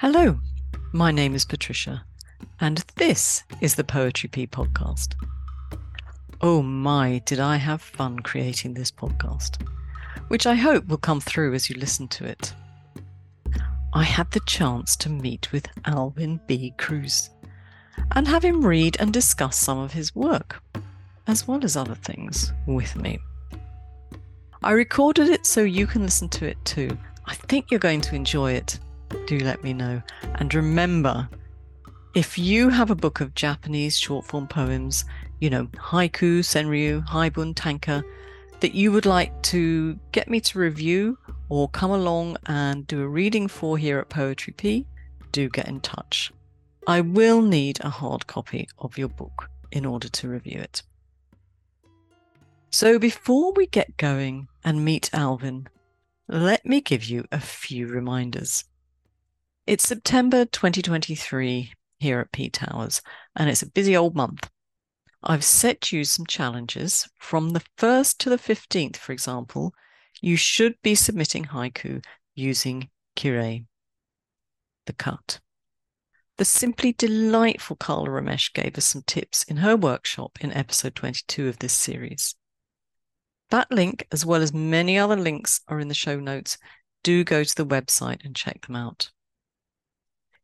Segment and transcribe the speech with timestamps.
[0.00, 0.38] Hello,
[0.92, 2.02] my name is Patricia,
[2.58, 5.12] and this is the Poetry Pea podcast.
[6.40, 9.60] Oh my, did I have fun creating this podcast,
[10.28, 12.54] which I hope will come through as you listen to it.
[13.92, 16.72] I had the chance to meet with Alvin B.
[16.78, 17.28] Cruz
[18.12, 20.62] and have him read and discuss some of his work,
[21.26, 23.18] as well as other things, with me.
[24.62, 26.96] I recorded it so you can listen to it too.
[27.26, 28.78] I think you're going to enjoy it
[29.26, 30.02] do let me know.
[30.36, 31.28] And remember,
[32.14, 35.04] if you have a book of Japanese short form poems,
[35.40, 38.02] you know, haiku, senryu, haibun, tanka,
[38.60, 41.18] that you would like to get me to review
[41.48, 44.86] or come along and do a reading for here at Poetry Pea,
[45.32, 46.32] do get in touch.
[46.86, 50.82] I will need a hard copy of your book in order to review it.
[52.70, 55.68] So before we get going and meet Alvin,
[56.28, 58.64] let me give you a few reminders.
[59.66, 63.02] It's September 2023 here at Pea Towers,
[63.36, 64.48] and it's a busy old month.
[65.22, 67.08] I've set you some challenges.
[67.18, 69.74] From the 1st to the 15th, for example,
[70.22, 72.02] you should be submitting haiku
[72.34, 73.66] using kireji,
[74.86, 75.40] the cut.
[76.38, 81.48] The simply delightful Kala Ramesh gave us some tips in her workshop in episode 22
[81.48, 82.34] of this series.
[83.50, 86.56] That link, as well as many other links, are in the show notes.
[87.02, 89.10] Do go to the website and check them out.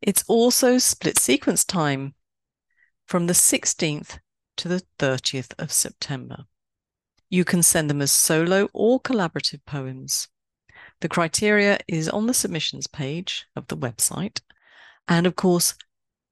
[0.06, 2.14] It's also split sequence time
[3.08, 4.20] from the 16th
[4.56, 6.44] to the 30th of September.
[7.28, 10.28] You can send them as solo or collaborative poems.
[11.00, 14.40] The criteria is on the submissions page of the website.
[15.08, 15.74] And of course,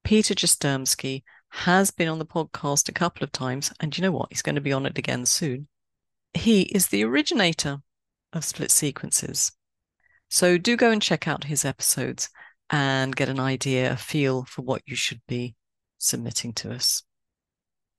[0.05, 4.29] Peter Jastermsky has been on the podcast a couple of times, and you know what?
[4.31, 5.67] He's going to be on it again soon.
[6.33, 7.79] He is the originator
[8.33, 9.51] of split sequences.
[10.31, 12.29] So do go and check out his episodes
[12.71, 15.55] and get an idea, a feel for what you should be
[15.99, 17.03] submitting to us.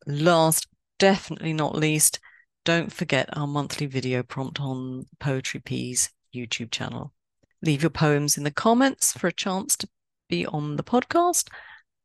[0.06, 0.68] Last,
[1.00, 2.20] definitely not least,
[2.64, 7.14] don't forget our monthly video prompt on Poetry Pea's YouTube channel.
[7.62, 9.88] Leave your poems in the comments for a chance to
[10.30, 11.50] be on the podcast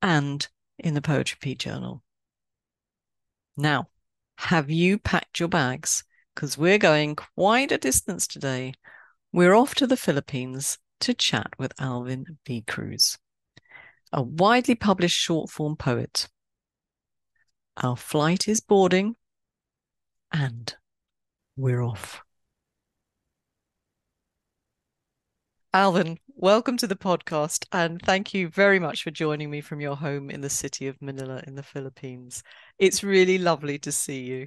[0.02, 0.48] and
[0.78, 2.02] in the Poetry Pea journal.
[3.56, 3.88] Now,
[4.36, 6.04] have you packed your bags?
[6.34, 8.74] Because we're going quite a distance today.
[9.32, 12.62] We're off to the Philippines to chat with Alvin B.
[12.66, 13.18] Cruz,
[14.12, 16.28] a widely published short form poet.
[17.82, 19.16] Our flight is boarding
[20.32, 20.74] and
[21.56, 22.22] we're off.
[25.72, 29.96] Alvin, welcome to the podcast and thank you very much for joining me from your
[29.96, 32.42] home in the city of Manila in the Philippines.
[32.78, 34.46] It's really lovely to see you.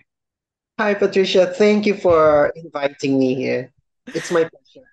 [0.80, 1.48] Hi, Patricia.
[1.48, 3.72] Thank you for inviting me here.
[4.08, 4.88] It's my pleasure.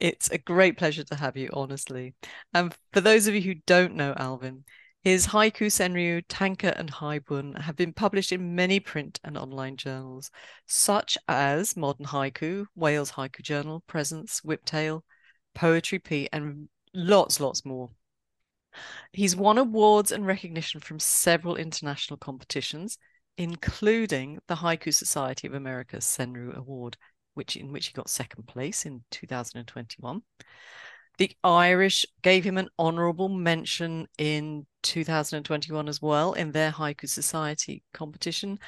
[0.00, 2.14] It's a great pleasure to have you, honestly.
[2.52, 4.64] And for those of you who don't know Alvin,
[5.02, 10.30] his haiku senryu, tanka, and haibun have been published in many print and online journals,
[10.66, 15.02] such as Modern Haiku, Wales Haiku Journal, Presence, Whiptail,
[15.54, 17.90] Poetry Pea, and lots, lots more.
[19.12, 22.96] He's won awards and recognition from several international competitions,
[23.36, 26.96] including the Haiku Society of America's Senryu Award
[27.34, 30.22] which in which he got second place in 2021.
[31.16, 37.84] The Irish gave him an honourable mention in 2021 as well in their Haiku Society
[37.92, 38.58] competition.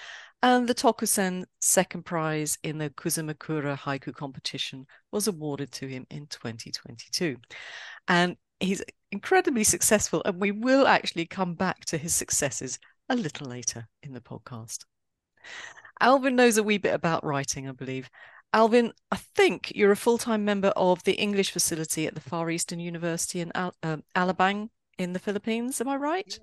[0.42, 6.26] And the Tokusen second prize in the Kusamakura Haiku competition was awarded to him in
[6.28, 7.36] 2022.
[8.06, 12.78] And he's incredibly successful, and we will actually come back to his successes
[13.08, 14.84] a little later in the podcast.
[16.00, 18.10] Alvin knows a wee bit about writing, I believe,
[18.52, 22.50] Alvin, I think you're a full time member of the English facility at the Far
[22.50, 25.80] Eastern University in Al- um, Alabang in the Philippines.
[25.80, 26.38] Am I right?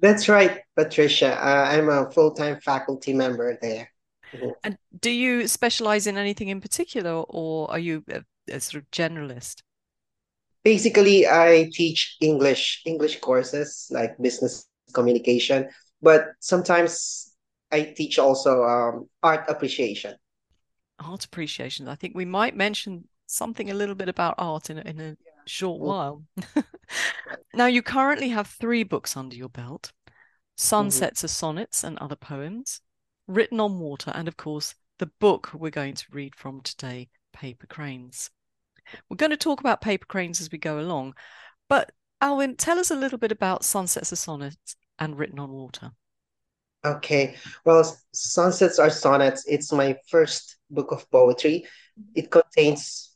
[0.00, 1.34] That's right, Patricia.
[1.34, 3.90] Uh, I'm a full time faculty member there.
[4.32, 4.50] Mm-hmm.
[4.64, 8.90] And do you specialize in anything in particular, or are you a, a sort of
[8.90, 9.62] generalist?
[10.64, 15.68] Basically, I teach English English courses like business communication,
[16.00, 17.32] but sometimes
[17.70, 20.14] I teach also um, art appreciation
[21.02, 21.88] art appreciation.
[21.88, 25.14] I think we might mention something a little bit about art in, in a yeah.
[25.46, 26.22] short while.
[27.54, 29.92] now, you currently have three books under your belt
[30.56, 31.24] Sunsets mm-hmm.
[31.24, 32.80] are Sonnets and Other Poems,
[33.26, 37.66] Written on Water, and of course, the book we're going to read from today, Paper
[37.66, 38.30] Cranes.
[39.08, 41.14] We're going to talk about paper cranes as we go along,
[41.68, 45.90] but Alvin, tell us a little bit about Sunsets are Sonnets and Written on Water.
[46.84, 47.36] Okay.
[47.64, 49.44] Well, Sunsets are Sonnets.
[49.46, 51.64] It's my first book of poetry.
[52.14, 53.12] It contains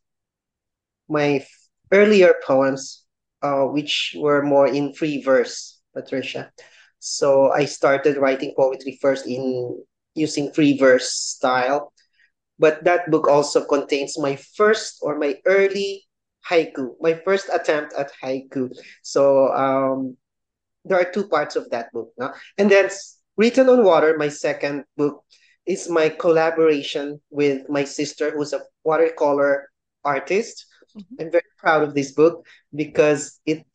[1.08, 1.44] my
[1.92, 3.04] earlier poems
[3.42, 6.52] uh, which were more in free verse, Patricia.
[6.98, 9.82] So I started writing poetry first in
[10.14, 11.92] using free verse style.
[12.58, 16.04] But that book also contains my first or my early
[16.48, 18.72] haiku, my first attempt at haiku.
[19.02, 20.16] So um,
[20.84, 22.12] there are two parts of that book.
[22.18, 22.32] No?
[22.56, 22.88] And then
[23.36, 25.22] Written on Water, my second book,
[25.66, 29.70] is my collaboration with my sister, who's a watercolor
[30.04, 30.66] artist.
[30.96, 31.14] Mm-hmm.
[31.20, 33.66] I'm very proud of this book because it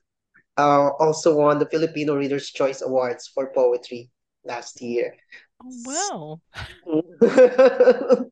[0.58, 4.10] uh, also won the Filipino Reader's Choice Awards for poetry
[4.44, 5.16] last year.
[5.64, 6.40] Oh,
[6.86, 8.26] wow.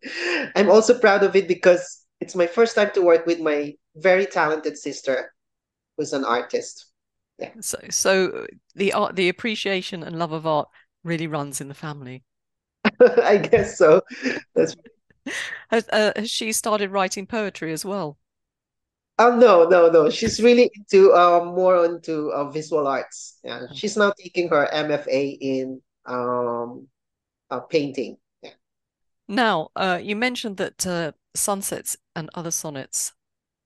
[0.55, 4.25] I'm also proud of it because it's my first time to work with my very
[4.25, 5.33] talented sister
[5.97, 6.87] who's an artist.
[7.37, 7.51] Yeah.
[7.61, 10.67] So so the art the appreciation and love of art
[11.03, 12.23] really runs in the family.
[13.23, 14.01] I guess so.
[14.55, 14.75] That's
[15.69, 18.17] has, uh, has she started writing poetry as well?
[19.17, 20.09] Oh no, no, no.
[20.09, 23.37] She's really into um more into uh, visual arts.
[23.43, 23.73] Yeah, hmm.
[23.73, 26.87] she's now taking her MFA in um
[27.51, 28.17] uh, painting.
[28.41, 28.51] Yeah.
[29.27, 33.13] Now, uh, you mentioned that uh, sunsets and other sonnets.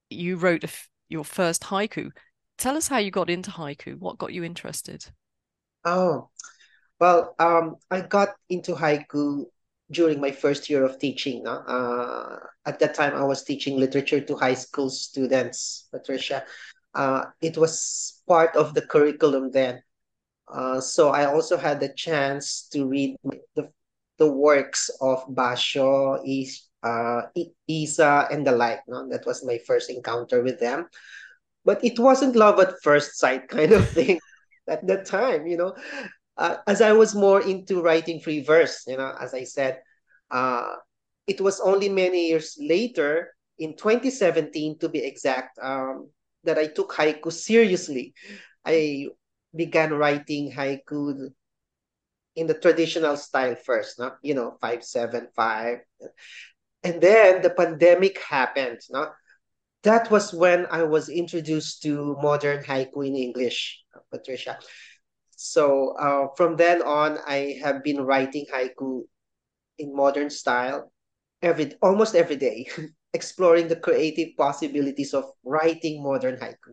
[0.09, 0.63] You wrote
[1.09, 2.11] your first haiku.
[2.57, 3.99] Tell us how you got into haiku.
[3.99, 5.05] What got you interested?
[5.85, 6.29] Oh,
[7.03, 9.43] well, um, I got into haiku
[9.91, 11.43] during my first year of teaching.
[11.43, 11.59] No?
[11.67, 16.45] Uh, at that time, I was teaching literature to high school students, Patricia.
[16.95, 19.83] Uh, it was part of the curriculum then.
[20.47, 23.17] Uh, so I also had the chance to read
[23.59, 23.67] the,
[24.17, 27.23] the works of Basho, Is, uh,
[27.67, 28.79] Issa, and the like.
[28.87, 29.09] No?
[29.09, 30.87] That was my first encounter with them.
[31.65, 34.21] But it wasn't love at first sight kind of thing
[34.69, 35.75] at that time, you know
[36.37, 39.81] uh, as I was more into writing free verse, you know, as I said,
[40.31, 40.75] uh,
[41.27, 46.09] it was only many years later, in 2017 to be exact, um,
[46.43, 48.13] that I took haiku seriously.
[48.65, 49.07] I
[49.55, 51.29] began writing haiku
[52.35, 54.13] in the traditional style first, no?
[54.21, 55.79] you know, 575.
[56.83, 58.79] And then the pandemic happened.
[58.89, 59.11] No?
[59.83, 63.81] That was when I was introduced to modern haiku in English,
[64.11, 64.59] Patricia.
[65.43, 69.01] So uh, from then on, I have been writing haiku
[69.77, 70.89] in modern style
[71.41, 72.69] every almost every day,
[73.13, 76.71] exploring the creative possibilities of writing modern haiku.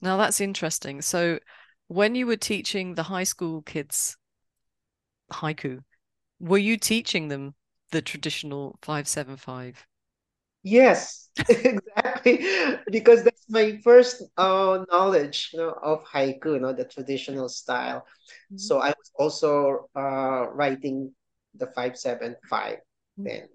[0.00, 1.02] Now that's interesting.
[1.02, 1.40] So
[1.88, 4.16] when you were teaching the high school kids
[5.32, 5.82] haiku,
[6.38, 7.56] were you teaching them
[7.90, 9.84] the traditional 575?
[10.62, 12.44] Yes, exactly.
[12.90, 18.04] because that's my first uh, knowledge, you know, of haiku, you know, the traditional style.
[18.52, 18.56] Mm-hmm.
[18.58, 21.12] So I was also uh, writing
[21.54, 23.24] the 575 mm-hmm.
[23.24, 23.48] then.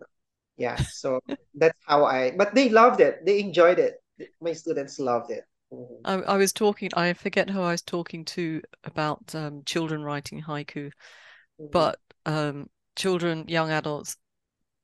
[0.56, 1.20] Yeah, so
[1.56, 3.26] that's how I, but they loved it.
[3.26, 3.96] They enjoyed it.
[4.40, 5.44] My students loved it.
[5.74, 6.06] Mm-hmm.
[6.06, 10.42] I, I, was talking, I forget who I was talking to about um, children writing
[10.42, 11.66] haiku, mm-hmm.
[11.72, 14.16] but um, children, young adults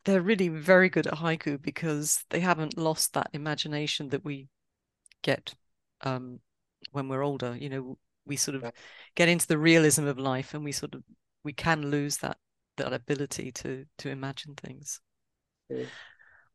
[0.06, 4.48] they're really very good at haiku because they haven't lost that imagination that we
[5.22, 5.54] get
[6.02, 6.40] um,
[6.92, 7.56] when we're older.
[7.60, 8.72] You know, we sort of
[9.16, 11.04] get into the realism of life, and we sort of
[11.44, 12.38] we can lose that
[12.78, 15.02] that ability to to imagine things.
[15.70, 15.86] Yeah.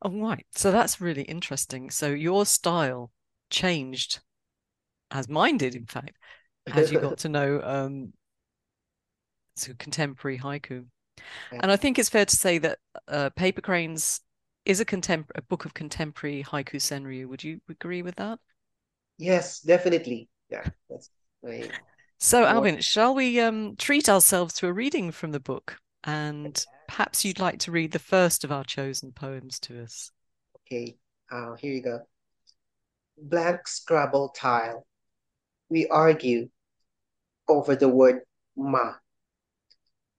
[0.02, 0.46] Oh, right.
[0.54, 1.90] So that's really interesting.
[1.90, 3.10] So your style
[3.50, 4.20] changed,
[5.10, 6.18] as mine did, in fact,
[6.72, 8.12] as you got to know um,
[9.56, 10.84] so contemporary haiku.
[11.52, 12.78] And I think it's fair to say that
[13.08, 14.20] uh, Paper Cranes
[14.64, 17.28] is a contem- a book of contemporary haiku senryu.
[17.28, 18.38] Would you agree with that?
[19.18, 20.28] Yes, definitely.
[20.50, 21.10] Yeah, that's.
[22.18, 25.76] So, Alvin, shall we um, treat ourselves to a reading from the book?
[26.04, 30.10] And perhaps you'd like to read the first of our chosen poems to us.
[30.66, 30.96] Okay,
[31.30, 32.00] uh, here you go.
[33.18, 34.86] Blank Scrabble tile.
[35.68, 36.48] We argue
[37.48, 38.20] over the word
[38.56, 38.94] ma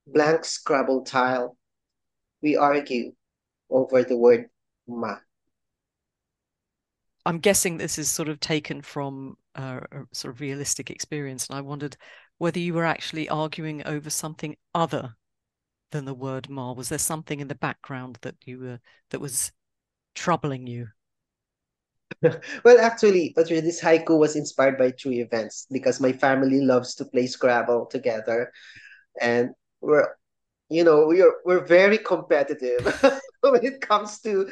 [0.07, 1.57] blank Scrabble tile,
[2.41, 3.13] we argue
[3.69, 4.45] over the word
[4.87, 5.17] ma.
[7.25, 11.57] I'm guessing this is sort of taken from uh, a sort of realistic experience, and
[11.57, 11.97] I wondered
[12.37, 15.15] whether you were actually arguing over something other
[15.91, 16.73] than the word ma.
[16.73, 19.51] Was there something in the background that you were that was
[20.13, 20.87] troubling you?
[22.63, 27.25] well, actually, this haiku was inspired by true events because my family loves to play
[27.25, 28.51] Scrabble together,
[29.19, 29.49] and
[29.85, 30.09] we're
[30.69, 32.81] you know we're we're very competitive
[33.41, 34.49] when it comes to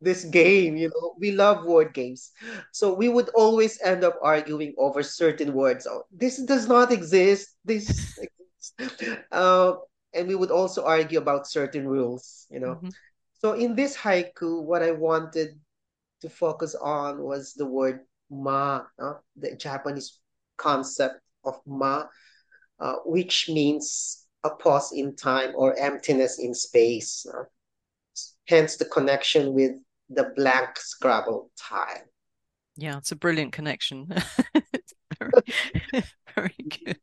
[0.00, 1.14] this game you know.
[1.18, 2.32] We love word games.
[2.72, 5.86] So we would always end up arguing over certain words.
[5.86, 7.54] Oh, this does not exist.
[7.64, 8.18] This
[9.32, 9.74] uh,
[10.12, 12.76] and we would also argue about certain rules you know.
[12.76, 12.90] Mm-hmm.
[13.40, 15.58] so in this haiku what i wanted
[16.22, 20.18] to focus on was the word ma, uh, the Japanese
[20.56, 22.06] concept of ma,
[22.80, 27.26] uh, which means a pause in time or emptiness in space.
[27.32, 27.44] Uh,
[28.48, 29.72] hence the connection with
[30.08, 32.02] the blank Scrabble tile.
[32.76, 34.08] Yeah, it's a brilliant connection.
[35.18, 35.32] very,
[36.34, 37.00] very good.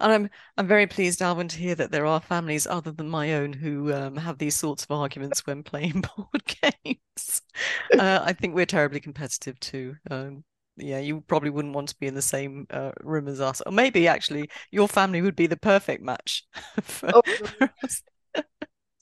[0.00, 3.34] And I'm I'm very pleased, Alvin, to hear that there are families other than my
[3.34, 6.42] own who um, have these sorts of arguments when playing board
[6.84, 7.42] games.
[7.96, 9.96] Uh, I think we're terribly competitive too.
[10.10, 10.44] Um,
[10.76, 13.72] yeah, you probably wouldn't want to be in the same uh, room as us, or
[13.72, 16.44] maybe actually your family would be the perfect match
[16.80, 17.22] for, oh,
[17.58, 17.70] for.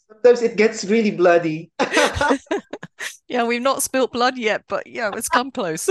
[0.08, 1.70] Sometimes it gets really bloody.
[3.28, 5.88] yeah, we've not spilt blood yet, but yeah, it's come close.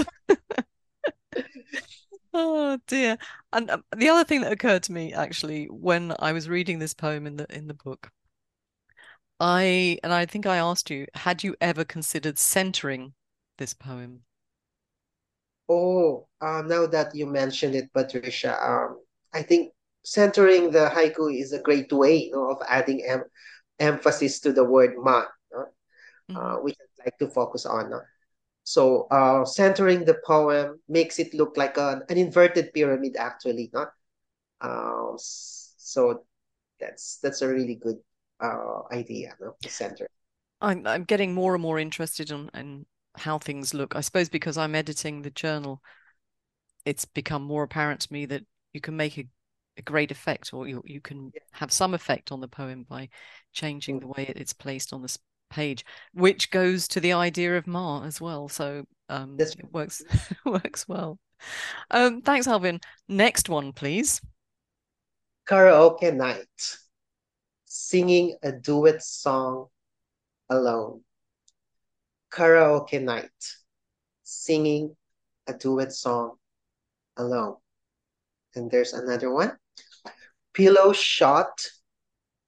[2.34, 3.18] oh dear.
[3.52, 6.94] And um, the other thing that occurred to me actually when I was reading this
[6.94, 8.12] poem in the in the book,
[9.40, 13.14] I and I think I asked you, had you ever considered centering
[13.58, 14.22] this poem?
[15.72, 19.00] Oh, um, now that you mentioned it, Patricia, um,
[19.32, 19.72] I think
[20.04, 23.24] centering the haiku is a great way you know, of adding em
[23.80, 25.24] emphasis to the word ma,
[25.56, 25.64] uh,
[26.30, 26.64] mm-hmm.
[26.66, 27.94] which I'd like to focus on.
[27.94, 28.02] Uh.
[28.64, 33.72] So uh, centering the poem makes it look like an, an inverted pyramid, actually.
[33.74, 33.88] No?
[34.60, 36.26] Uh, so
[36.82, 38.00] that's that's a really good
[38.42, 39.56] uh, idea no?
[39.64, 40.10] to center.
[40.60, 43.96] I'm I'm getting more and more interested in, in how things look.
[43.96, 45.82] I suppose because I'm editing the journal,
[46.86, 49.28] it's become more apparent to me that you can make a,
[49.78, 53.10] a great effect, or you you can have some effect on the poem by
[53.54, 54.02] changing mm.
[54.02, 55.18] the way it's placed on the
[55.50, 58.48] page, which goes to the idea of Ma as well.
[58.48, 60.02] So um, it works
[60.46, 61.20] works well.
[61.90, 62.80] Um, thanks, Alvin.
[63.08, 64.22] Next one, please.
[65.48, 66.48] Karaoke night.
[67.66, 69.68] Singing a duet song
[70.50, 71.02] alone.
[72.32, 73.30] Karaoke night.
[74.24, 74.96] Singing
[75.48, 76.38] a duet song
[77.18, 77.58] alone.
[78.56, 79.58] And there's another one.
[80.54, 81.66] Pillow shot.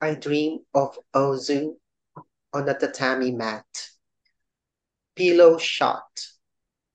[0.02, 1.76] I dream of Ozu
[2.54, 3.66] on a tatami mat.
[5.16, 6.28] Pillow shot.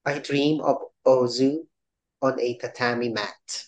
[0.04, 1.66] I dream of Ozu
[2.21, 3.64] on a tatami mat.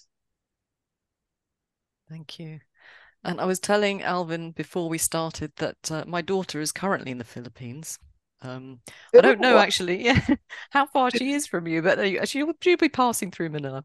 [2.09, 2.61] Thank you.
[3.23, 7.19] And I was telling Alvin before we started that uh, my daughter is currently in
[7.19, 7.99] the Philippines.
[8.43, 8.81] Um,
[9.17, 10.11] I don't know actually
[10.71, 13.85] how far she is from you, but she'll, she'll be passing through Manila.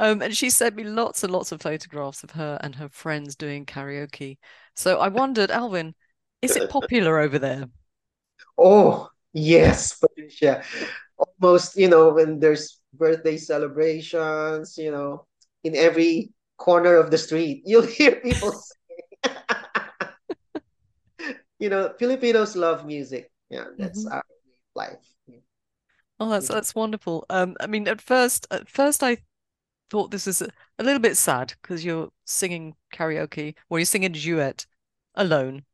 [0.00, 3.36] Um, and she sent me lots and lots of photographs of her and her friends
[3.36, 4.38] doing karaoke.
[4.74, 5.94] So I wondered, Alvin,
[6.40, 7.66] is it popular over there?
[8.58, 10.62] Oh, yes, Patricia.
[11.16, 15.26] Almost, you know, when there's birthday celebrations, you know,
[15.64, 19.36] in every corner of the street, you'll hear people sing.
[21.58, 23.31] you know, Filipinos love music.
[23.52, 24.14] Yeah, that's mm-hmm.
[24.14, 24.24] our
[24.74, 25.06] life.
[26.18, 27.26] Oh, that's that's wonderful.
[27.28, 29.18] Um, I mean, at first, at first, I
[29.90, 34.12] thought this was a, a little bit sad because you're singing karaoke or you're singing
[34.12, 34.64] duet
[35.16, 35.64] alone.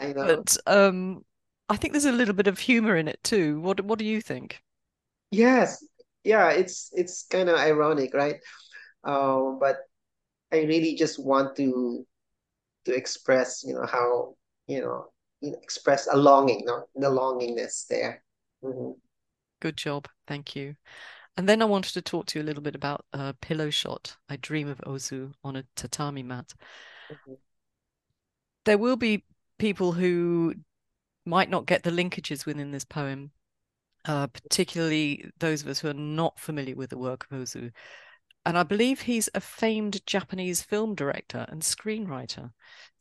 [0.00, 0.24] I know.
[0.26, 1.24] But um,
[1.68, 3.60] I think there's a little bit of humor in it too.
[3.60, 4.62] What What do you think?
[5.30, 5.84] Yes,
[6.24, 8.36] yeah, it's it's kind of ironic, right?
[9.04, 9.80] Um, but
[10.50, 12.06] I really just want to
[12.86, 14.36] to express, you know, how
[14.68, 15.08] you know,
[15.46, 18.22] you know express a longing, no, the longingness there.
[18.62, 18.92] Mm-hmm.
[19.60, 20.74] Good job, thank you.
[21.36, 24.16] And then I wanted to talk to you a little bit about uh, Pillow Shot.
[24.28, 26.52] I dream of Ozu on a tatami mat.
[27.12, 27.34] Mm-hmm.
[28.64, 29.24] There will be
[29.58, 30.54] people who
[31.24, 33.30] might not get the linkages within this poem,
[34.06, 37.70] uh, particularly those of us who are not familiar with the work of Ozu.
[38.44, 42.52] And I believe he's a famed Japanese film director and screenwriter.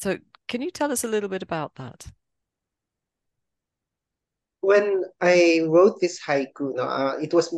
[0.02, 2.08] So, can you tell us a little bit about that?
[4.66, 7.54] When I wrote this haiku, uh, it was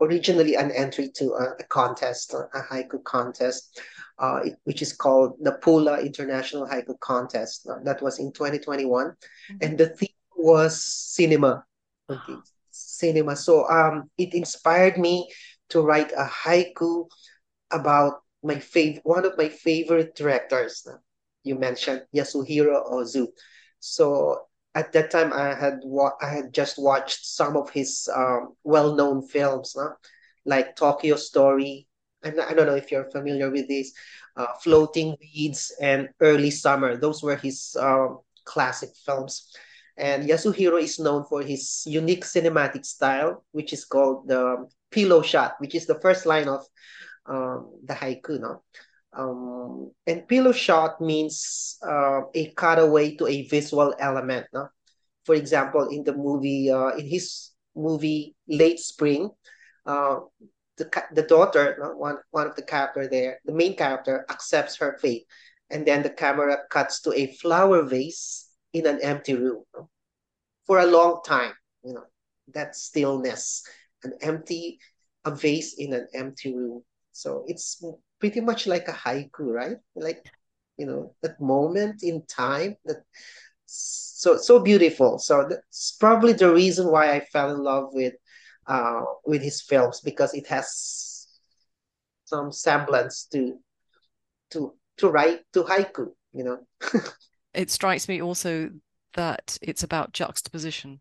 [0.00, 3.80] originally an entry to a, a contest, a haiku contest,
[4.18, 7.68] uh, which is called the Pula International Haiku Contest.
[7.68, 9.06] Uh, that was in 2021.
[9.06, 9.56] Mm-hmm.
[9.60, 11.64] And the theme was cinema.
[12.10, 12.36] Okay.
[12.70, 13.36] cinema.
[13.36, 15.30] So um, it inspired me
[15.70, 17.08] to write a haiku
[17.70, 20.86] about my fav- one of my favorite directors.
[21.44, 23.26] You mentioned Yasuhiro Ozu.
[23.80, 24.47] So
[24.78, 29.26] at that time I had wa- I had just watched some of his um, well-known
[29.26, 29.94] films, no?
[30.44, 31.88] like Tokyo Story.
[32.24, 33.92] I, don't know if you're familiar with this,
[34.36, 36.96] uh, Floating Weeds and Early Summer.
[36.96, 39.50] Those were his um, classic films.
[39.96, 45.54] And Yasuhiro is known for his unique cinematic style, which is called the pillow shot,
[45.58, 46.64] which is the first line of
[47.26, 48.40] um, the haiku.
[48.40, 48.62] No?
[49.12, 54.46] Um, and pillow shot means uh, a cutaway to a visual element.
[54.52, 54.68] No?
[55.24, 59.30] For example, in the movie, uh, in his movie Late Spring,
[59.86, 60.20] uh,
[60.76, 65.26] the the daughter, one one of the character there, the main character accepts her fate,
[65.70, 69.64] and then the camera cuts to a flower vase in an empty room
[70.66, 71.52] for a long time.
[71.82, 72.04] You know
[72.54, 73.62] that stillness,
[74.04, 74.78] an empty
[75.24, 76.82] a vase in an empty room.
[77.12, 77.82] So it's
[78.20, 79.76] pretty much like a haiku, right?
[79.94, 80.24] Like
[80.76, 83.02] you know that moment in time that
[83.66, 85.18] so so beautiful.
[85.18, 88.14] So that's probably the reason why I fell in love with
[88.66, 91.26] uh, with his films because it has
[92.24, 93.58] some semblance to
[94.50, 96.08] to to write to haiku.
[96.32, 96.58] You know.
[97.54, 98.70] it strikes me also
[99.14, 101.00] that it's about juxtaposition.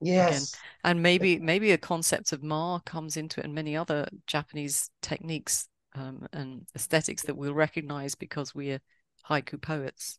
[0.00, 0.30] Yes.
[0.30, 0.60] Again.
[0.84, 5.68] And maybe maybe a concept of ma comes into it and many other Japanese techniques
[5.94, 8.80] um, and aesthetics that we'll recognize because we're
[9.28, 10.18] haiku poets.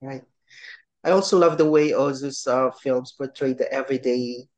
[0.00, 0.22] Right.
[1.04, 4.48] I also love the way Ozu's uh, films portray the everyday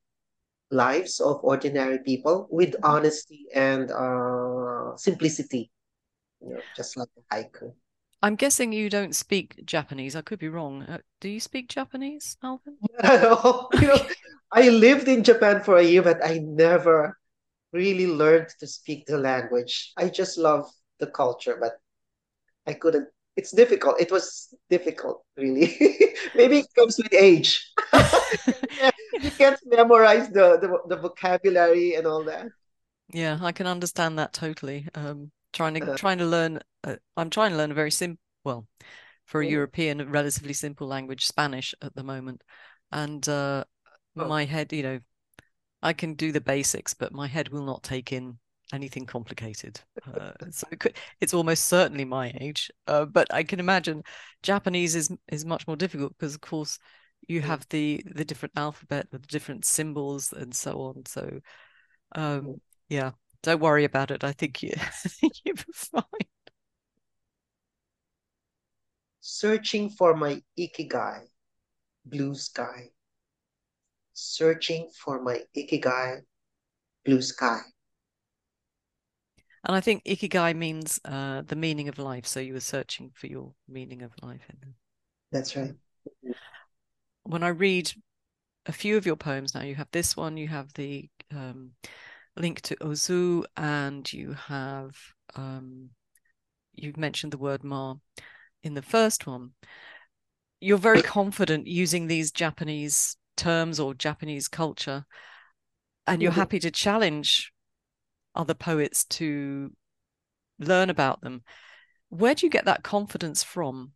[0.71, 2.85] lives of ordinary people with mm-hmm.
[2.85, 5.69] honesty and uh, simplicity,
[6.41, 7.73] you know, just like the haiku.
[8.23, 10.15] I'm guessing you don't speak Japanese.
[10.15, 10.83] I could be wrong.
[10.83, 12.77] Uh, do you speak Japanese, Alvin?
[13.03, 13.97] no, you know,
[14.51, 17.17] I lived in Japan for a year, but I never
[17.73, 19.93] really learned to speak the language.
[19.97, 21.73] I just love the culture, but
[22.67, 23.99] I couldn't it's difficult.
[23.99, 25.77] It was difficult, really.
[26.35, 27.71] Maybe it comes with age.
[27.93, 32.47] you can't memorize the, the, the vocabulary and all that.
[33.13, 34.87] Yeah, I can understand that totally.
[34.95, 36.59] Um, trying to uh, trying to learn.
[36.83, 38.67] Uh, I'm trying to learn a very simple, well,
[39.25, 39.51] for a yeah.
[39.51, 42.41] European, relatively simple language, Spanish at the moment,
[42.91, 43.63] and uh,
[44.17, 44.27] oh.
[44.27, 44.99] my head, you know,
[45.81, 48.37] I can do the basics, but my head will not take in
[48.73, 49.79] anything complicated.
[50.05, 54.03] Uh, so it could, it's almost certainly my age, uh, but I can imagine
[54.43, 56.77] Japanese is is much more difficult because, of course,
[57.27, 61.05] you have the the different alphabet, the different symbols, and so on.
[61.05, 61.39] So,
[62.13, 63.11] um, yeah,
[63.43, 64.23] don't worry about it.
[64.23, 64.73] I think you
[65.21, 66.03] you'll be fine.
[69.19, 71.27] Searching for my ikigai,
[72.05, 72.89] blue sky.
[74.13, 76.21] Searching for my ikigai,
[77.05, 77.59] blue sky.
[79.63, 82.25] And I think ikigai means uh, the meaning of life.
[82.25, 84.41] So you were searching for your meaning of life.
[85.31, 85.73] That's right.
[87.23, 87.91] When I read
[88.65, 91.71] a few of your poems now, you have this one, you have the um,
[92.35, 94.95] link to Ozu, and you have
[95.35, 95.89] um,
[96.73, 97.95] you've mentioned the word ma
[98.63, 99.51] in the first one.
[100.59, 105.05] You're very confident using these Japanese terms or Japanese culture,
[106.05, 107.51] and you're happy to challenge
[108.35, 109.71] other poets to
[110.59, 111.43] learn about them.
[112.09, 113.93] Where do you get that confidence from?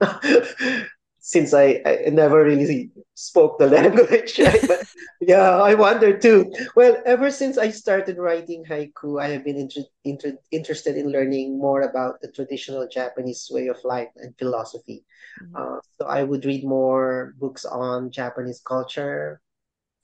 [1.24, 4.60] Since I, I never really spoke the language, right?
[4.66, 4.82] but
[5.20, 6.52] yeah, I wonder too.
[6.74, 11.58] Well, ever since I started writing haiku, I have been inter- inter- interested in learning
[11.58, 15.04] more about the traditional Japanese way of life and philosophy.
[15.40, 15.54] Mm-hmm.
[15.54, 19.40] Uh, so I would read more books on Japanese culture,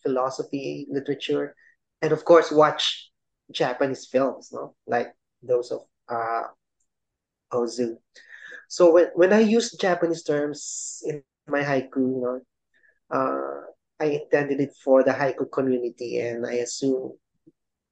[0.03, 1.57] philosophy, literature,
[2.01, 3.11] and of course watch
[3.51, 5.09] Japanese films, no, like
[5.43, 6.43] those of uh,
[7.53, 7.97] Ozu.
[8.69, 12.41] So when when I use Japanese terms in my haiku, you know,
[13.11, 13.61] uh,
[13.99, 17.17] I intended it for the haiku community, and I assume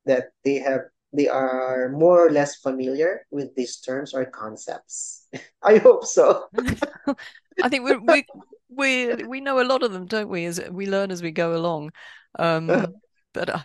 [0.05, 5.27] that they have they are more or less familiar with these terms or concepts.
[5.63, 6.45] I hope so.
[7.63, 8.27] I think we we
[8.69, 10.45] we we know a lot of them, don't we?
[10.45, 11.93] As we learn as we go along.
[12.39, 13.01] Um,
[13.33, 13.65] but uh,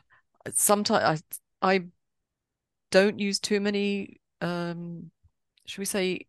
[0.54, 1.24] sometimes
[1.62, 1.86] I I
[2.90, 5.12] don't use too many um
[5.66, 6.26] should we say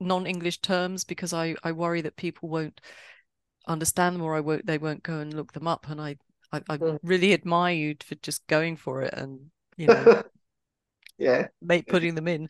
[0.00, 2.80] non-English terms because I I worry that people won't
[3.66, 6.16] understand them or I won't they won't go and look them up and I
[6.52, 6.98] I, I mm.
[7.02, 10.22] really admire you for just going for it and you know
[11.18, 12.48] yeah make putting them in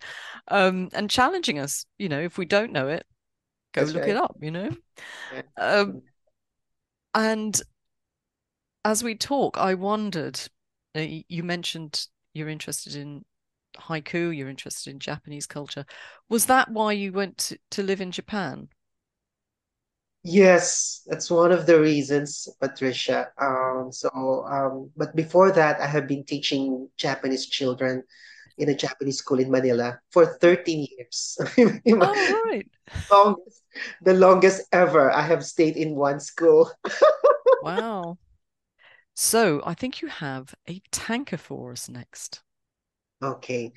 [0.49, 3.05] um and challenging us you know if we don't know it
[3.73, 4.11] go That's look right.
[4.11, 4.71] it up you know
[5.33, 5.43] yeah.
[5.57, 6.03] um
[7.15, 7.61] and
[8.85, 10.41] as we talk I wondered
[10.97, 13.25] uh, you mentioned you're interested in
[13.77, 15.85] haiku, you're interested in Japanese culture.
[16.29, 18.69] Was that why you went to, to live in Japan?
[20.23, 23.29] Yes, that's one of the reasons, Patricia.
[23.39, 24.09] Um, so,
[24.49, 28.03] um, but before that, I have been teaching Japanese children
[28.57, 31.37] in a Japanese school in Manila for 13 years.
[31.59, 32.67] oh, right.
[33.11, 33.63] Longest,
[34.01, 36.71] the longest ever I have stayed in one school.
[37.63, 38.17] wow.
[39.15, 42.43] So I think you have a tanka for us next.
[43.25, 43.73] Okay.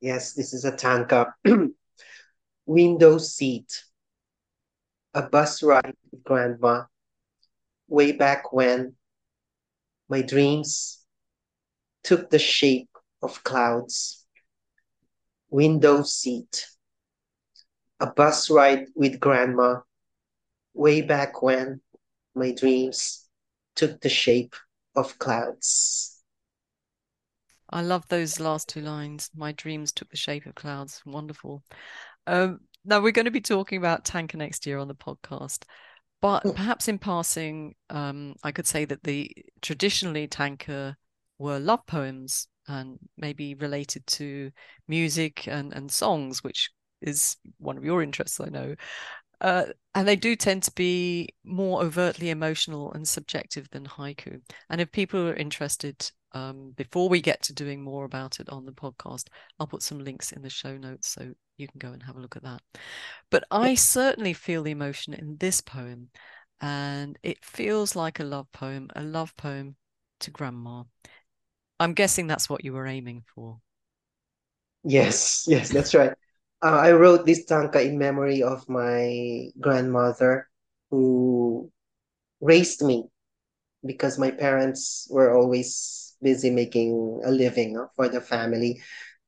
[0.00, 1.34] Yes, this is a tanka.
[2.66, 3.82] Window seat.
[5.14, 6.84] A bus ride with grandma.
[7.88, 8.94] Way back when
[10.08, 11.04] my dreams
[12.04, 14.24] took the shape of clouds.
[15.50, 16.68] Window seat.
[17.98, 19.80] A bus ride with grandma.
[20.72, 21.80] Way back when
[22.32, 23.28] my dreams
[23.74, 24.54] took the shape
[24.94, 26.13] of clouds.
[27.74, 29.30] I love those last two lines.
[29.34, 31.02] My dreams took the shape of clouds.
[31.04, 31.62] Wonderful.
[32.26, 35.64] Um, now we're going to be talking about Tanka next year on the podcast,
[36.22, 36.50] but Hmm.
[36.52, 40.96] perhaps in passing, um, I could say that the traditionally Tanka
[41.38, 44.52] were love poems and maybe related to
[44.86, 46.70] music and and songs, which
[47.02, 48.76] is one of your interests, I know.
[49.40, 54.40] Uh, and they do tend to be more overtly emotional and subjective than haiku.
[54.70, 58.66] And if people are interested, um, before we get to doing more about it on
[58.66, 62.02] the podcast, I'll put some links in the show notes so you can go and
[62.02, 62.60] have a look at that.
[63.30, 66.08] But I certainly feel the emotion in this poem,
[66.60, 69.76] and it feels like a love poem, a love poem
[70.20, 70.82] to grandma.
[71.80, 73.58] I'm guessing that's what you were aiming for.
[74.84, 76.12] Yes, yes, that's right.
[76.62, 80.48] Uh, I wrote this tanka in memory of my grandmother
[80.90, 81.70] who
[82.40, 83.04] raised me
[83.84, 88.82] because my parents were always busy making a living uh, for the family.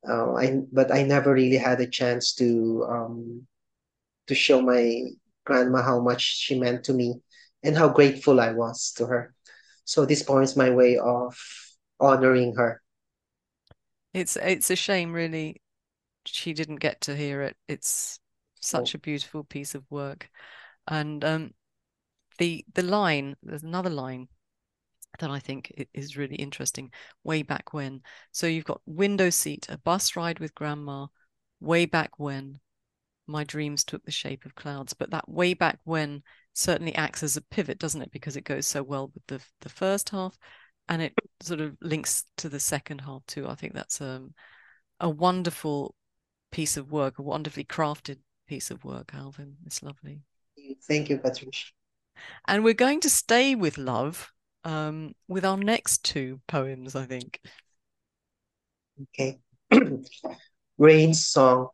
[0.09, 3.47] Uh, I but I never really had a chance to um,
[4.27, 5.05] to show my
[5.45, 7.21] grandma how much she meant to me
[7.63, 9.35] and how grateful I was to her.
[9.85, 11.37] So this poem is my way of
[12.01, 12.83] honoring her.
[14.15, 15.61] It's it's a shame, really,
[16.25, 17.57] she didn't get to hear it.
[17.69, 18.19] It's
[18.61, 20.31] such a beautiful piece of work,
[20.89, 21.55] and um,
[22.39, 23.37] the the line.
[23.43, 24.29] There's another line
[25.19, 26.91] that I think is really interesting.
[27.25, 28.03] Way back when,
[28.33, 31.07] so you've got window seat, a bus ride with grandma.
[31.61, 32.61] Way back when,
[33.27, 34.95] my dreams took the shape of clouds.
[34.95, 38.13] But that way back when certainly acts as a pivot, doesn't it?
[38.13, 40.37] Because it goes so well with the the first half,
[40.89, 43.49] and it sort of links to the second half too.
[43.49, 44.35] I think that's um,
[45.01, 45.95] a wonderful
[46.51, 49.57] piece of work, a wonderfully crafted piece of work, Alvin.
[49.67, 50.23] It's lovely.
[50.87, 51.73] thank you, Patricia.
[52.47, 54.33] And we're going to stay with love
[54.65, 57.41] um, with our next two poems, I think.
[59.03, 59.39] Okay.
[60.79, 61.69] Rain's song.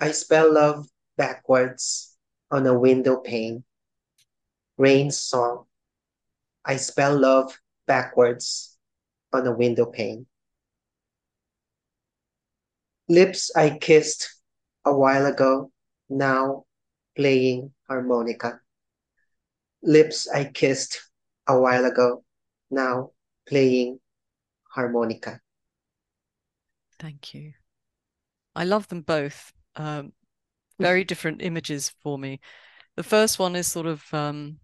[0.00, 2.16] I spell love backwards
[2.50, 3.64] on a window pane.
[4.76, 5.64] Rain's song.
[6.64, 8.76] I spell love backwards
[9.32, 10.26] on a window pane.
[13.08, 14.28] Lips I kissed
[14.84, 15.70] a while ago,
[16.08, 16.64] now
[17.14, 18.60] playing harmonica.
[19.82, 21.05] Lips I kissed
[21.46, 22.24] a while ago,
[22.70, 23.10] now
[23.48, 24.00] playing
[24.68, 25.40] harmonica.
[26.98, 27.52] Thank you.
[28.54, 29.52] I love them both.
[29.76, 30.12] Um,
[30.78, 32.40] very different images for me.
[32.96, 34.58] The first one is sort of um,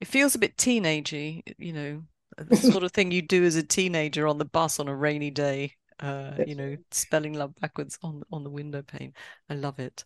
[0.00, 2.02] it feels a bit teenagey, you know,
[2.38, 5.30] the sort of thing you do as a teenager on the bus on a rainy
[5.30, 5.72] day.
[6.00, 9.12] Uh, you know, spelling love backwards on on the window pane.
[9.48, 10.04] I love it.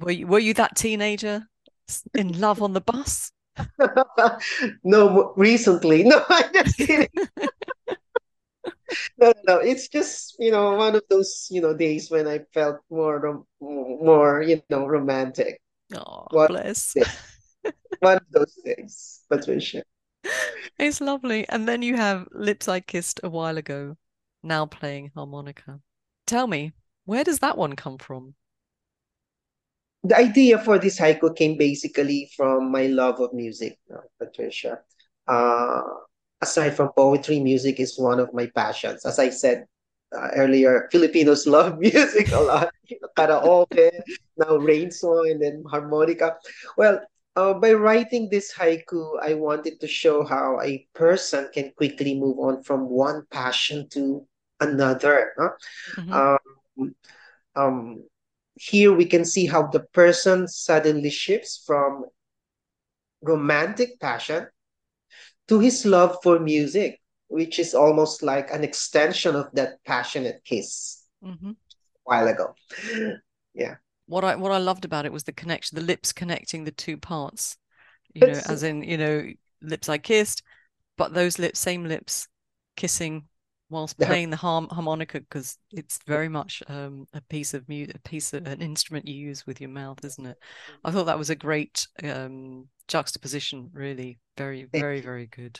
[0.00, 1.46] Were you were you that teenager
[2.14, 3.32] in love on the bus?
[4.84, 6.02] no, recently.
[6.12, 7.08] No, I'm just kidding.
[9.16, 12.80] No, no, it's just, you know, one of those, you know, days when I felt
[12.90, 15.60] more, more, you know, romantic.
[15.94, 16.94] Oh, One, bless.
[18.00, 19.82] one of those days, Patricia.
[20.78, 21.48] It's lovely.
[21.48, 23.96] And then you have Lips I Kissed a while ago,
[24.42, 25.80] now playing harmonica.
[26.26, 26.72] Tell me,
[27.06, 28.34] where does that one come from?
[30.04, 33.78] The idea for this haiku came basically from my love of music,
[34.18, 34.80] Patricia.
[35.28, 35.82] Uh,
[36.40, 39.06] aside from poetry, music is one of my passions.
[39.06, 39.66] As I said
[40.10, 42.74] uh, earlier, Filipinos love music a lot.
[43.16, 43.90] Karaoke,
[44.36, 46.36] now rain song, and then harmonica.
[46.76, 47.00] Well,
[47.36, 52.38] uh, by writing this haiku, I wanted to show how a person can quickly move
[52.38, 54.26] on from one passion to
[54.60, 55.32] another.
[55.38, 55.50] Huh?
[55.96, 56.12] Mhm.
[56.12, 56.94] Um,
[57.54, 58.04] um,
[58.54, 62.04] here we can see how the person suddenly shifts from
[63.22, 64.46] romantic passion
[65.48, 71.02] to his love for music, which is almost like an extension of that passionate kiss
[71.22, 71.50] Mhm.
[71.52, 71.56] a
[72.04, 72.54] while ago.
[73.54, 73.76] Yeah.
[74.06, 76.96] What I what I loved about it was the connection, the lips connecting the two
[76.96, 77.56] parts.
[78.14, 79.26] You know, It's as in, you know,
[79.60, 80.42] lips I kissed,
[80.96, 82.28] but those lips, same lips,
[82.76, 83.28] kissing
[83.72, 88.08] whilst playing the harm harmonica because it's very much um, a piece of music, a
[88.08, 90.38] piece of an instrument you use with your mouth, isn't it?
[90.84, 95.58] I thought that was a great um, juxtaposition, really, very, very, very good.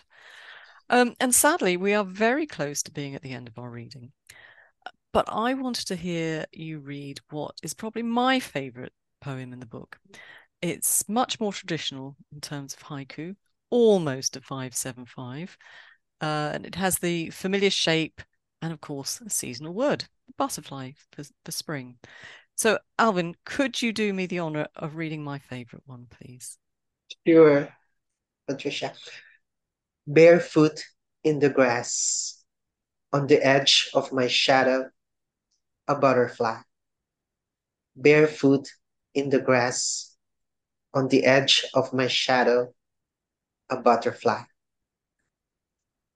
[0.91, 4.13] Um, and sadly, we are very close to being at the end of our reading.
[5.13, 9.67] But I wanted to hear you read what is probably my favorite poem in the
[9.67, 9.99] book.
[10.61, 13.37] It's much more traditional in terms of haiku,
[13.71, 15.57] almost a 575.
[16.23, 18.23] Uh, and it has the familiar shape
[18.63, 20.05] and, of course, a seasonal word,
[20.39, 21.99] butterfly for, for spring.
[22.55, 26.59] So, Alvin, could you do me the honor of reading my favorite one, please?
[27.27, 27.69] Sure,
[28.47, 28.93] Patricia.
[30.07, 30.85] Barefoot
[31.25, 32.43] in the grass,
[33.13, 34.91] on the edge of my shadow,
[35.89, 36.59] a butterfly.
[37.97, 38.69] Barefoot
[39.15, 40.15] in the grass,
[40.95, 42.73] on the edge of my shadow,
[43.71, 44.43] a butterfly.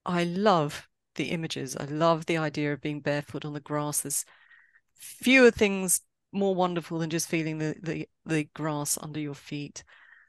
[0.07, 1.77] I love the images.
[1.77, 4.01] I love the idea of being barefoot on the grass.
[4.01, 4.25] There's
[4.95, 6.01] fewer things
[6.33, 9.85] more wonderful than just feeling the the, the grass under your feet.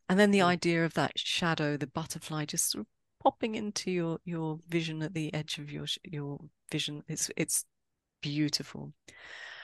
[0.10, 0.46] And then the mm.
[0.46, 2.88] idea of that shadow, the butterfly just sort of
[3.24, 6.40] popping into your your vision at the edge of your your
[6.72, 7.04] vision.
[7.08, 7.66] It's it's
[8.22, 8.94] beautiful.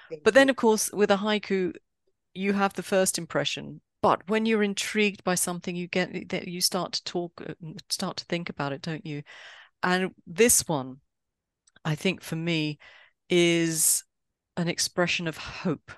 [0.09, 0.39] Thank but you.
[0.39, 1.73] then of course with a haiku
[2.33, 6.61] you have the first impression but when you're intrigued by something you get that you
[6.61, 7.53] start to talk uh,
[7.89, 9.23] start to think about it don't you
[9.83, 10.97] and this one
[11.85, 12.77] i think for me
[13.29, 14.03] is
[14.57, 15.91] an expression of hope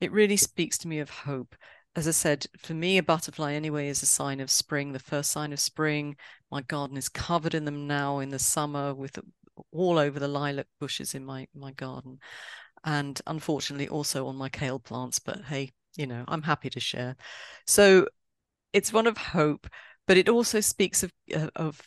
[0.00, 1.54] it really speaks to me of hope
[1.94, 5.30] as I said, for me, a butterfly anyway is a sign of spring, the first
[5.30, 6.16] sign of spring.
[6.50, 9.18] My garden is covered in them now in the summer with
[9.72, 12.18] all over the lilac bushes in my, my garden.
[12.84, 15.18] And unfortunately, also on my kale plants.
[15.18, 17.14] But hey, you know, I'm happy to share.
[17.66, 18.08] So
[18.72, 19.68] it's one of hope,
[20.06, 21.80] but it also speaks of, uh, of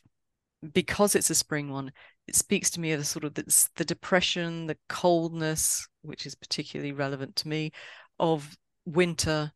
[0.73, 1.91] because it's a spring one,
[2.27, 6.35] it speaks to me of the sort of the, the depression, the coldness, which is
[6.35, 7.71] particularly relevant to me,
[8.19, 9.51] of winter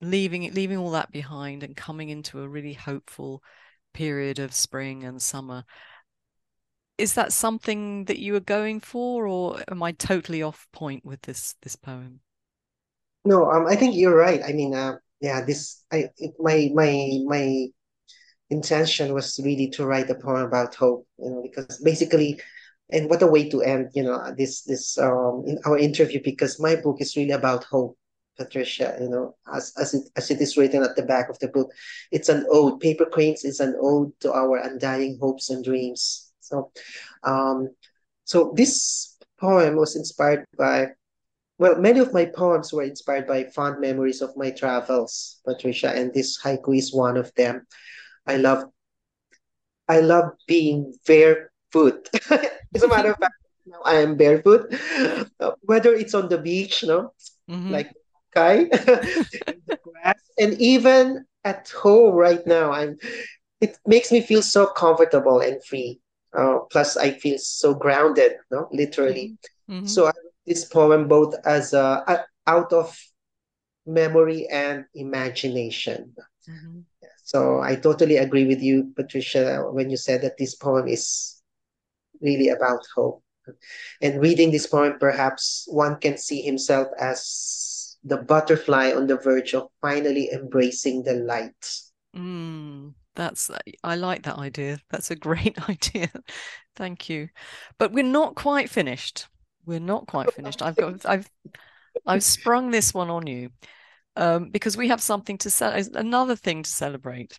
[0.00, 3.42] leaving leaving all that behind and coming into a really hopeful
[3.92, 5.64] period of spring and summer.
[6.98, 11.22] Is that something that you are going for or am i totally off point with
[11.22, 12.20] this this poem?
[13.24, 14.42] No um i think you're right.
[14.46, 17.66] I mean uh yeah this i it, my my my
[18.54, 22.40] intention was really to write a poem about hope you know because basically
[22.90, 26.60] and what a way to end you know this this um in our interview because
[26.60, 27.96] my book is really about hope
[28.36, 31.48] Patricia, you know, as as it as it is written at the back of the
[31.48, 31.70] book,
[32.10, 32.80] it's an ode.
[32.80, 36.32] Paper Cranes is an ode to our undying hopes and dreams.
[36.40, 36.72] So,
[37.22, 37.70] um,
[38.24, 40.88] so this poem was inspired by,
[41.58, 46.12] well, many of my poems were inspired by fond memories of my travels, Patricia, and
[46.12, 47.66] this haiku is one of them.
[48.26, 48.64] I love,
[49.88, 52.08] I love being barefoot.
[52.74, 53.34] As a matter of fact,
[53.66, 54.74] now I am barefoot,
[55.62, 57.12] whether it's on the beach, no,
[57.48, 57.70] mm-hmm.
[57.70, 57.92] like
[58.30, 62.98] sky, the grass, and even at home right now, I'm.
[63.60, 66.00] It makes me feel so comfortable and free.
[66.36, 69.38] Uh, plus, I feel so grounded, no, literally.
[69.70, 69.86] Mm-hmm.
[69.86, 72.98] So I wrote this poem both as a, a out of
[73.86, 76.14] memory and imagination.
[76.48, 76.80] Mm-hmm.
[77.24, 81.42] So I totally agree with you, Patricia, when you said that this poem is
[82.20, 83.22] really about hope.
[84.00, 89.54] And reading this poem, perhaps one can see himself as the butterfly on the verge
[89.54, 91.66] of finally embracing the light.
[92.14, 93.50] Mm, that's
[93.82, 94.78] I like that idea.
[94.90, 96.10] That's a great idea.
[96.76, 97.28] Thank you.
[97.78, 99.28] But we're not quite finished.
[99.64, 100.60] We're not quite finished.
[100.60, 101.30] I've got I've
[102.06, 103.50] I've sprung this one on you
[104.16, 107.38] um, because we have something to sell another thing to celebrate.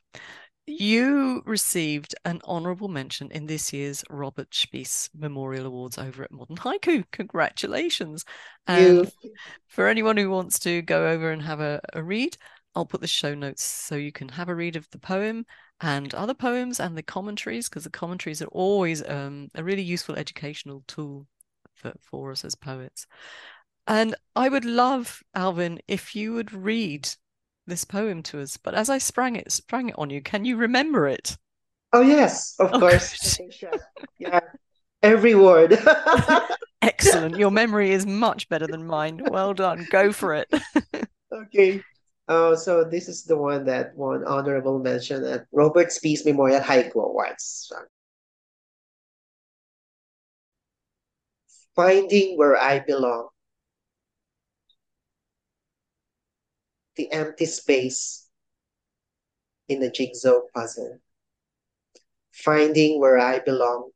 [0.68, 6.58] You received an honorable mention in this year's Robert Spiess Memorial Awards over at Modern
[6.58, 7.04] Haiku.
[7.12, 8.26] Congratulations.
[8.66, 9.12] And
[9.68, 12.36] for anyone who wants to go over and have a, a read,
[12.74, 15.46] I'll put the show notes so you can have a read of the poem
[15.82, 20.16] and other poems and the commentaries, because the commentaries are always um, a really useful
[20.16, 21.28] educational tool
[21.76, 23.06] for, for us as poets.
[23.88, 27.10] And I would love, Alvin, if you would read
[27.68, 30.58] this poem to us, but as I sprang it sprang it on you, can you
[30.58, 31.38] remember it?
[31.94, 33.40] Oh yes, of oh, course.
[34.20, 34.40] yeah,
[35.02, 35.78] every word.
[36.82, 37.38] Excellent.
[37.38, 39.22] Your memory is much better than mine.
[39.30, 39.88] Well done.
[39.90, 40.48] Go for it.
[41.32, 41.82] okay.
[42.28, 46.96] Uh, so this is the one that won honorable mention at Robert Spiess Memorial Haiku
[46.96, 47.72] Awards.
[51.76, 53.30] Finding where I belong.
[56.96, 58.28] The empty space
[59.68, 61.00] in the jigsaw puzzle.
[62.32, 63.92] Finding where I belong,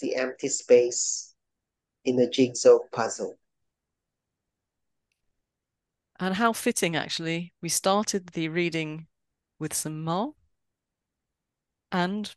[0.00, 1.34] the empty space
[2.04, 3.38] in the jigsaw puzzle.
[6.18, 7.52] And how fitting, actually.
[7.60, 9.08] We started the reading
[9.58, 10.30] with some Ma,
[11.90, 12.34] and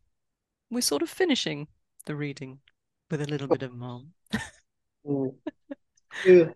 [0.71, 1.67] we're sort of finishing
[2.05, 2.59] the reading
[3.11, 4.01] with a little bit of Ma.
[5.05, 5.35] mm.
[6.25, 6.49] yeah.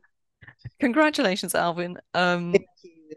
[0.80, 1.98] Congratulations, Alvin.
[2.14, 2.56] Um,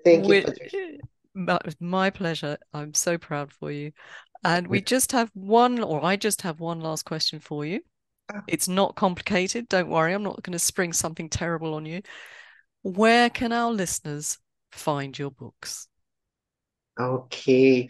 [0.04, 0.42] Thank you.
[0.42, 0.98] Thank you.
[1.34, 2.56] My, my pleasure.
[2.72, 3.92] I'm so proud for you.
[4.44, 7.80] And we just have one, or I just have one last question for you.
[8.32, 8.42] Ah.
[8.48, 9.68] It's not complicated.
[9.68, 10.12] Don't worry.
[10.12, 12.02] I'm not going to spring something terrible on you.
[12.82, 14.38] Where can our listeners
[14.72, 15.86] find your books?
[16.98, 17.88] Okay.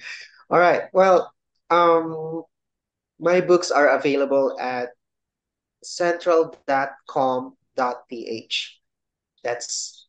[0.50, 0.82] All right.
[0.92, 1.32] Well,
[1.70, 2.42] um,
[3.18, 4.90] my books are available at
[5.82, 8.81] central.com.ph.
[9.42, 10.06] That's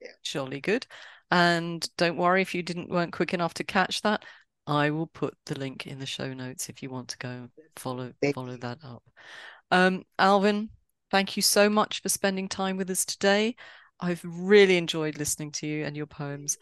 [0.00, 0.12] yeah.
[0.22, 0.86] Surely good.
[1.30, 4.24] And don't worry if you didn't weren't quick enough to catch that.
[4.66, 8.12] I will put the link in the show notes if you want to go follow
[8.20, 8.58] Thank follow you.
[8.58, 9.02] that up.
[9.70, 10.70] Um, Alvin,
[11.10, 13.56] thank you so much for spending time with us today.
[14.00, 16.58] I've really enjoyed listening to you and your poems.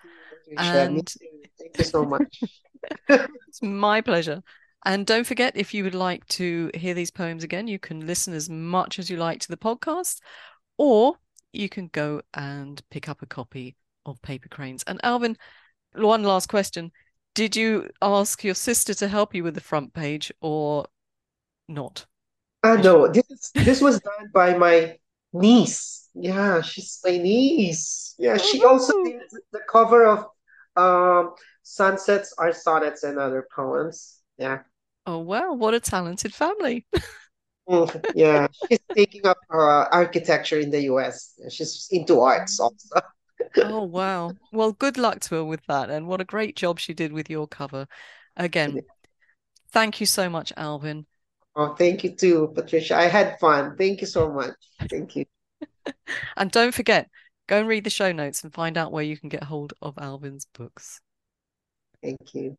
[0.48, 1.12] Me And.
[1.58, 2.42] Thank you so much.
[3.08, 4.42] it's my pleasure.
[4.84, 8.34] And don't forget, if you would like to hear these poems again, you can listen
[8.34, 10.20] as much as you like to the podcast,
[10.78, 11.16] or
[11.52, 14.84] you can go and pick up a copy of Paper Cranes.
[14.86, 15.36] And Alvin,
[15.94, 16.92] one last question.
[17.34, 20.86] Did you ask your sister to help you with the front page or
[21.68, 22.06] not?
[22.64, 24.98] Uh, is- no, this is, this was done by my
[25.32, 26.08] niece.
[26.14, 28.14] Yeah, she's my niece.
[28.18, 29.04] Yeah, she also oh.
[29.04, 29.20] did
[29.52, 30.26] the cover of
[30.76, 34.20] um Sunsets Are Sonnets and Other Poems.
[34.38, 34.60] Yeah.
[35.06, 36.86] Oh, wow, what a talented family.
[37.68, 41.38] Mm, yeah, she's taking up uh, architecture in the US.
[41.50, 43.00] She's into arts also.
[43.56, 44.32] Oh, wow.
[44.52, 45.90] Well, good luck to her with that.
[45.90, 47.86] And what a great job she did with your cover.
[48.36, 48.82] Again,
[49.70, 51.06] thank you so much, Alvin.
[51.56, 52.96] Oh, thank you too, Patricia.
[52.96, 53.76] I had fun.
[53.76, 54.54] Thank you so much.
[54.90, 55.24] Thank you.
[56.36, 57.08] And don't forget,
[57.46, 59.98] go and read the show notes and find out where you can get hold of
[59.98, 61.00] Alvin's books.
[62.02, 62.56] Thank you.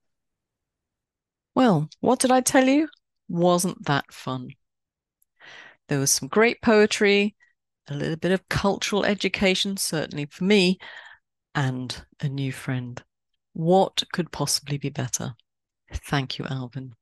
[1.55, 2.87] Well, what did I tell you?
[3.27, 4.49] Wasn't that fun?
[5.89, 7.35] There was some great poetry,
[7.87, 10.77] a little bit of cultural education, certainly for me,
[11.55, 13.01] and a new friend.
[13.53, 15.33] What could possibly be better?
[15.91, 16.93] Thank you, Alvin.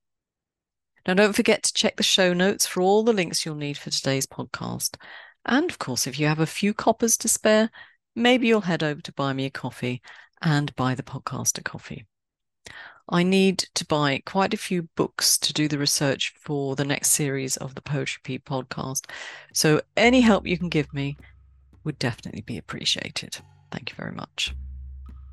[1.07, 3.89] Now, don't forget to check the show notes for all the links you'll need for
[3.89, 4.95] today's podcast.
[5.45, 7.69] And of course, if you have a few coppers to spare,
[8.15, 10.01] maybe you'll head over to buy me a coffee
[10.41, 12.05] and buy the podcast a coffee.
[13.07, 17.11] I need to buy quite a few books to do the research for the next
[17.11, 19.05] series of the Poetry Pea podcast.
[19.53, 21.15] So any help you can give me
[21.83, 23.37] would definitely be appreciated.
[23.71, 24.55] Thank you very much.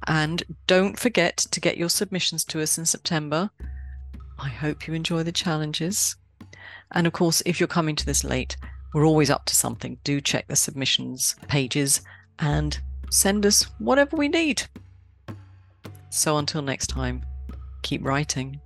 [0.07, 3.51] And don't forget to get your submissions to us in September.
[4.39, 6.17] I hope you enjoy the challenges.
[6.91, 8.57] And of course, if you're coming to this late,
[8.93, 9.99] we're always up to something.
[10.05, 12.03] Do check the submissions pages
[12.39, 12.79] and
[13.11, 14.63] send us whatever we need.
[16.11, 17.25] So until next time,
[17.83, 18.61] keep writing.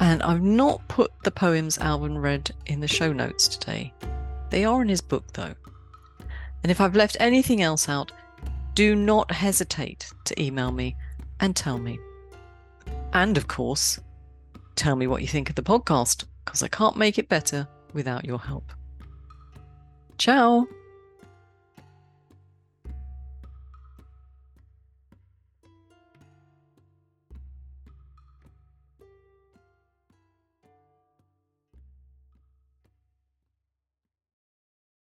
[0.00, 3.92] And I've not put the poems Alvin read in the show notes today.
[4.50, 5.54] They are in his book, though.
[6.62, 8.12] And if I've left anything else out,
[8.74, 10.96] do not hesitate to email me
[11.40, 11.98] and tell me.
[13.12, 13.98] And of course,
[14.76, 17.66] tell me what you think of the podcast, because I can't make it better
[17.98, 18.72] without your help.
[20.18, 20.68] Ciao!